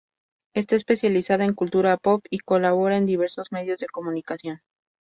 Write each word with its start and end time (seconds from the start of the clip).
Está 0.55 0.75
especializada 0.77 1.45
en 1.45 1.53
cultura 1.53 1.95
pop 1.97 2.23
y 2.31 2.39
colabora 2.39 2.97
en 2.97 3.05
diversos 3.05 3.51
medios 3.51 3.77
de 3.77 3.85
comunicación. 3.87 4.63